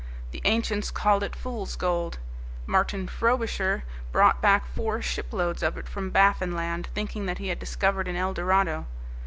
[0.31, 2.17] The ancients called it 'fool's gold.'
[2.65, 7.59] Martin Frobisher brought back four shiploads of it from Baffin Land thinking that he had
[7.59, 8.87] discovered an Eldorado.